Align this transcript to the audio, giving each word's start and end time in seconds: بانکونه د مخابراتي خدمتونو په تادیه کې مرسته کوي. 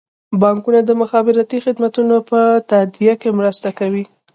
بانکونه 0.41 0.79
د 0.85 0.91
مخابراتي 1.01 1.57
خدمتونو 1.65 2.15
په 2.29 2.39
تادیه 2.69 3.13
کې 3.21 3.29
مرسته 3.39 3.69
کوي. 3.79 4.03